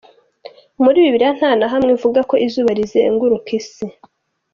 [0.83, 3.85] Muri Bibiliya nta na hamwe ivuga ko izuba rizenguruka isi.